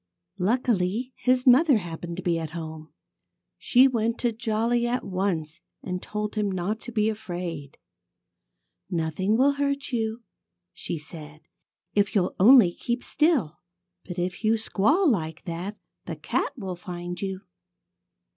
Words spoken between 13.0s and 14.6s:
still. But if you